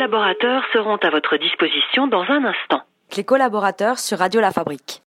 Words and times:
collaborateurs 0.00 0.62
seront 0.72 0.96
à 0.96 1.10
votre 1.10 1.36
disposition 1.36 2.06
dans 2.06 2.22
un 2.22 2.42
instant. 2.46 2.80
Les 3.18 3.24
collaborateurs 3.24 3.98
sur 3.98 4.18
Radio 4.18 4.40
La 4.40 4.50
Fabrique. 4.50 5.02